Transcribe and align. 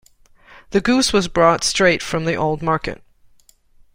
The 0.71 0.81
goose 0.81 1.13
was 1.13 1.27
brought 1.27 1.63
straight 1.63 2.01
from 2.01 2.25
the 2.25 2.33
old 2.33 2.63
market. 2.63 3.03